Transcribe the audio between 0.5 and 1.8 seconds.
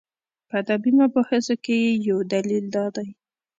ادبي مباحثو کې